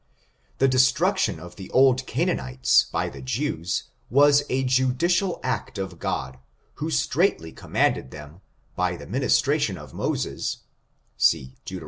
[0.57, 6.39] The destruction of the old Canaanites, by the Jews, was a judicial act of God,
[6.81, 8.41] who straightly command ed them,
[8.75, 10.61] by the ministration of Moses
[11.17, 11.79] (see Deut.